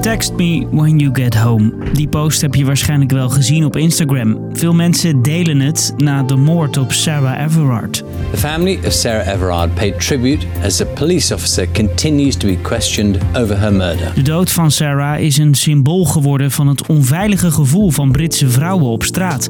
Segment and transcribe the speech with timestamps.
[0.00, 1.72] Text me when you get home.
[1.92, 4.38] Die post heb je waarschijnlijk wel gezien op Instagram.
[4.52, 8.04] Veel mensen delen het na de moord op Sarah Everard.
[8.30, 13.18] The family of Sarah Everard paid tribute as a police officer continues to be questioned
[13.36, 14.14] over her murder.
[14.14, 18.86] De dood van Sarah is een symbool geworden van het onveilige gevoel van Britse vrouwen
[18.86, 19.48] op straat.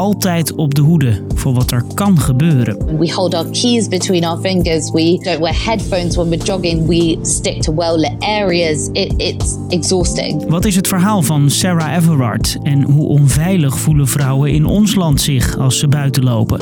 [0.00, 2.98] Altijd op de hoede voor wat er kan gebeuren.
[2.98, 4.90] We hold our keys between our fingers.
[4.90, 6.86] We don't wear headphones when we're jogging.
[6.86, 8.88] We stick to well-lit areas.
[8.92, 10.48] It, it's exhausting.
[10.48, 15.20] Wat is het verhaal van Sarah Everard en hoe onveilig voelen vrouwen in ons land
[15.20, 16.60] zich als ze buiten lopen?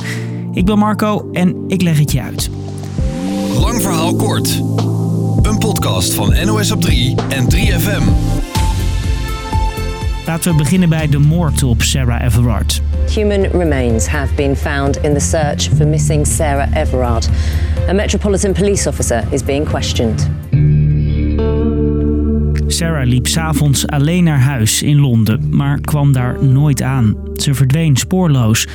[0.52, 2.50] Ik ben Marco en ik leg het je uit.
[3.60, 4.62] Lang verhaal kort.
[5.42, 8.02] Een podcast van NOS op 3 en 3FM.
[10.26, 12.82] Laten we beginnen bij de moord op Sarah Everard.
[13.08, 17.26] Human remains have been found in the search for missing Sarah Everard.
[17.88, 20.20] A Metropolitan Police officer is being questioned.
[22.66, 27.16] Sarah liep s'avonds alleen naar huis in Londen, maar kwam daar nooit aan.
[27.36, 28.66] Ze verdween spoorloos.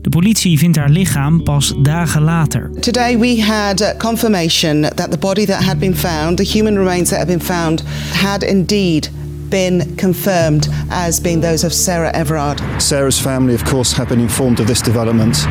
[0.00, 2.70] De politie vindt haar lichaam pas dagen later.
[2.80, 7.08] Today we had uh, confirmation that the body that had been found, the human remains
[7.08, 9.10] that had been found, had indeed
[9.48, 12.60] been confirmed as being those of Sarah Everard.
[12.76, 15.46] Sarah's family, of course, have been informed of this development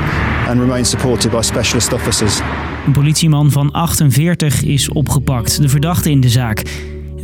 [0.47, 2.41] and remain supported by specialist officers.
[2.85, 6.63] Een politieman van 48 is opgepakt, de verdachte in de zaak.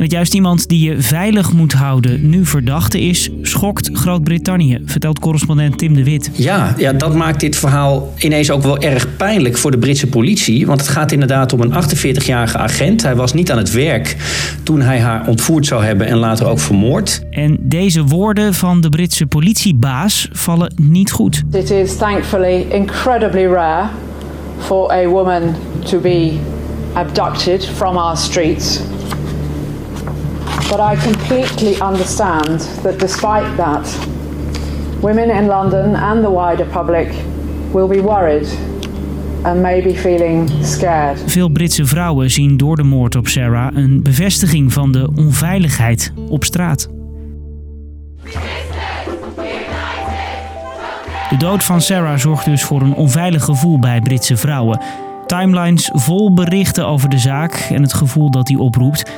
[0.02, 5.78] Dat juist iemand die je veilig moet houden nu verdachte is, schokt Groot-Brittannië, vertelt correspondent
[5.78, 6.30] Tim de Wit.
[6.32, 10.66] Ja, ja, dat maakt dit verhaal ineens ook wel erg pijnlijk voor de Britse politie.
[10.66, 13.02] Want het gaat inderdaad om een 48-jarige agent.
[13.02, 14.16] Hij was niet aan het werk
[14.62, 17.22] toen hij haar ontvoerd zou hebben en later ook vermoord.
[17.30, 21.42] En deze woorden van de Britse politiebaas vallen niet goed.
[21.52, 23.88] It is thankfully incredibly rare
[24.58, 26.32] for a woman to be
[26.92, 28.80] abducted from our streets.
[30.72, 33.98] But I completely understand that despite that,
[35.00, 37.08] women in London and the wider public
[37.72, 38.48] will be worried
[39.44, 41.22] and maybe feeling scared.
[41.26, 46.44] Veel Britse vrouwen zien door de moord op Sarah een bevestiging van de onveiligheid op
[46.44, 46.88] straat.
[51.30, 54.80] De dood van Sarah zorgt dus voor een onveilig gevoel bij Britse vrouwen.
[55.26, 59.10] Timelines vol berichten over de zaak en het gevoel dat die oproept.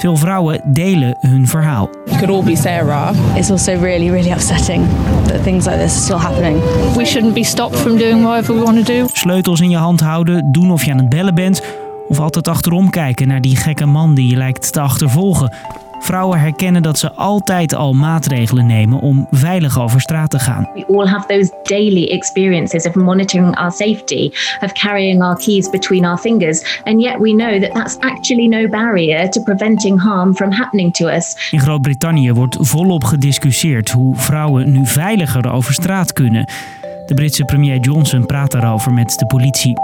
[0.00, 1.90] Veel vrouwen delen hun verhaal.
[2.04, 3.12] It could all be Sarah.
[3.34, 4.86] It's also really, really upsetting
[5.26, 6.60] that things like this are still happening.
[6.96, 9.06] We shouldn't be stopped from doing whatever we want to do.
[9.12, 11.62] Sleutels in je hand houden, doen of je aan het bellen bent.
[12.08, 15.54] Of altijd achterom kijken naar die gekke man die je lijkt te achtervolgen.
[16.02, 20.68] Vrouwen herkennen dat ze altijd al maatregelen nemen om veilig over straat te gaan.
[20.74, 26.04] We all have those daily experiences of monitoring our safety, of carrying our keys between
[26.04, 30.52] our fingers, and yet we know that that's actually no barrier to preventing harm from
[30.52, 31.48] happening to us.
[31.50, 36.44] In Groot-Brittannië wordt volop gediscussieerd hoe vrouwen nu veiliger over straat kunnen.
[37.06, 39.74] De Britse premier Johnson praat daarover met de politie.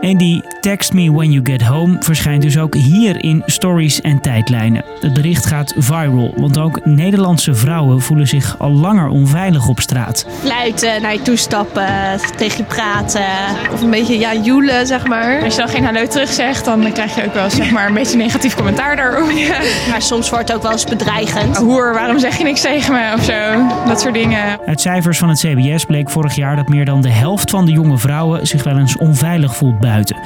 [0.00, 4.20] En die Text Me When You Get Home verschijnt dus ook hier in stories en
[4.20, 4.84] tijdlijnen.
[5.00, 10.26] Het bericht gaat viral, want ook Nederlandse vrouwen voelen zich al langer onveilig op straat.
[10.40, 13.24] Fluiten, naar je toestappen, tegen je praten.
[13.72, 15.42] Of een beetje ja, joelen, zeg maar.
[15.42, 17.94] Als je dan geen hallo terug zegt, dan krijg je ook wel zeg maar, een
[17.94, 19.36] beetje negatief commentaar daarover.
[19.36, 19.58] Ja.
[19.90, 21.56] Maar soms wordt het ook wel eens bedreigend.
[21.56, 23.66] Hoer, waarom zeg je niks tegen me of zo?
[23.86, 24.58] Dat soort dingen.
[24.66, 27.72] Uit cijfers van het CBS bleek vorig jaar dat meer dan de helft van de
[27.72, 30.16] jonge vrouwen zich wel eens onveilig voelt buiten.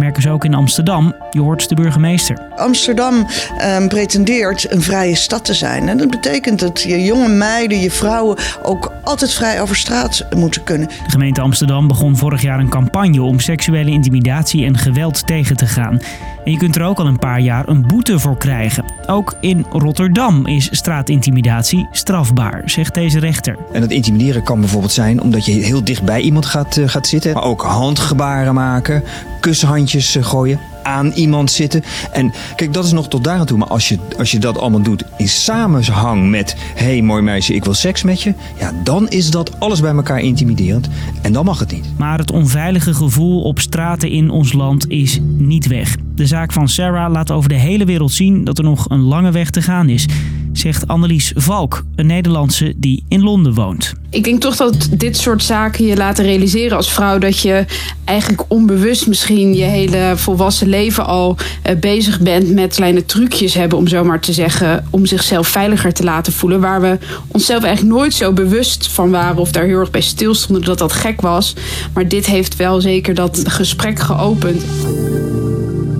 [0.00, 1.14] Merken ze ook in Amsterdam.
[1.30, 2.38] Je hoort de burgemeester.
[2.56, 3.26] Amsterdam
[3.58, 5.88] ehm, pretendeert een vrije stad te zijn.
[5.88, 10.64] En dat betekent dat je jonge meiden, je vrouwen ook altijd vrij over straat moeten
[10.64, 10.88] kunnen.
[10.88, 15.66] De gemeente Amsterdam begon vorig jaar een campagne om seksuele intimidatie en geweld tegen te
[15.66, 16.00] gaan.
[16.44, 18.84] En je kunt er ook al een paar jaar een boete voor krijgen.
[19.06, 23.56] Ook in Rotterdam is straatintimidatie strafbaar, zegt deze rechter.
[23.72, 27.06] En dat intimideren kan bijvoorbeeld zijn omdat je heel dicht bij iemand gaat, uh, gaat
[27.06, 27.32] zitten.
[27.32, 29.02] Maar ook handgebaren maken,
[29.40, 31.84] kushandjes uh, gooien aan iemand zitten.
[32.12, 33.58] En kijk, dat is nog tot daar aan toe.
[33.58, 36.56] Maar als je, als je dat allemaal doet in samenhang met...
[36.74, 38.34] hey, mooi meisje, ik wil seks met je...
[38.58, 40.88] ja, dan is dat alles bij elkaar intimiderend.
[41.22, 41.86] En dan mag het niet.
[41.96, 45.96] Maar het onveilige gevoel op straten in ons land is niet weg.
[46.14, 49.30] De zaak van Sarah laat over de hele wereld zien dat er nog een lange
[49.30, 50.06] weg te gaan is
[50.52, 53.92] zegt Annelies Valk, een Nederlandse die in Londen woont.
[54.10, 57.64] Ik denk toch dat dit soort zaken je laten realiseren als vrouw dat je
[58.04, 61.36] eigenlijk onbewust misschien je hele volwassen leven al
[61.80, 66.04] bezig bent met kleine trucjes hebben, om zo maar te zeggen, om zichzelf veiliger te
[66.04, 66.60] laten voelen.
[66.60, 66.98] Waar we
[67.28, 70.92] onszelf eigenlijk nooit zo bewust van waren of daar heel erg bij stilstonden dat dat
[70.92, 71.54] gek was.
[71.92, 74.62] Maar dit heeft wel zeker dat gesprek geopend.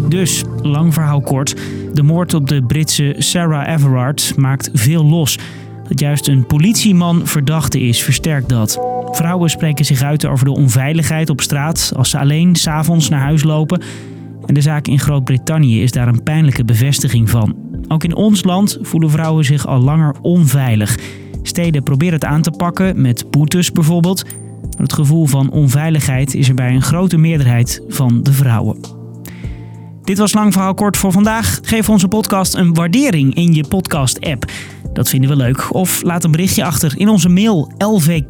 [0.09, 1.55] Dus, lang verhaal kort,
[1.93, 5.39] de moord op de Britse Sarah Everard maakt veel los.
[5.89, 8.79] Dat juist een politieman verdachte is, versterkt dat.
[9.11, 13.43] Vrouwen spreken zich uit over de onveiligheid op straat als ze alleen s'avonds naar huis
[13.43, 13.83] lopen.
[14.47, 17.57] En de zaak in Groot-Brittannië is daar een pijnlijke bevestiging van.
[17.89, 20.99] Ook in ons land voelen vrouwen zich al langer onveilig.
[21.43, 24.25] Steden proberen het aan te pakken, met boetes bijvoorbeeld.
[24.25, 29.00] Maar het gevoel van onveiligheid is er bij een grote meerderheid van de vrouwen.
[30.11, 31.59] Dit was Lang Verhaal Kort voor vandaag.
[31.63, 34.51] Geef onze podcast een waardering in je podcast-app.
[34.93, 35.75] Dat vinden we leuk.
[35.75, 38.25] Of laat een berichtje achter in onze mail lvk.nos.nl.